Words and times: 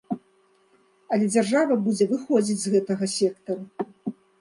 Але 1.17 1.25
дзяржава 1.35 1.73
будзе 1.89 2.09
выходзіць 2.15 2.59
з 2.65 2.75
гэтага 2.75 3.15
сектару. 3.21 3.63